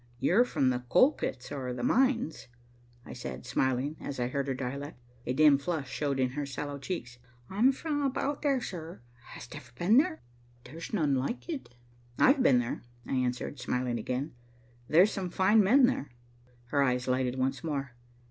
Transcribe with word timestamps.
"You're 0.19 0.45
from 0.45 0.71
the 0.71 0.79
Coal 0.79 1.11
pits 1.11 1.51
or 1.51 1.73
the 1.75 1.83
Mines," 1.83 2.47
I 3.05 3.13
said, 3.13 3.45
smiling 3.45 3.97
as 4.01 4.19
I 4.19 4.29
heard 4.29 4.47
her 4.47 4.55
dialect. 4.55 4.99
A 5.27 5.33
dim 5.33 5.59
flush 5.59 5.91
showed 5.91 6.19
in 6.19 6.29
her 6.31 6.43
sallow 6.43 6.79
cheek. 6.79 7.19
"I'm 7.51 7.71
fra 7.71 8.03
about 8.07 8.41
there, 8.41 8.59
sir. 8.61 9.01
Hast 9.25 9.55
ever 9.55 9.69
been 9.77 9.97
there? 9.97 10.23
There's 10.63 10.91
none 10.91 11.13
like 11.13 11.47
it." 11.47 11.75
"I've 12.17 12.41
been 12.41 12.57
there," 12.57 12.81
I 13.05 13.13
answered, 13.13 13.59
smiling 13.59 13.99
again. 13.99 14.33
"There's 14.87 15.11
some 15.11 15.29
fine 15.29 15.63
men 15.63 15.85
there." 15.85 16.09
Her 16.69 16.81
eyes 16.81 17.07
lighted 17.07 17.37
once 17.37 17.63
more. 17.63 17.91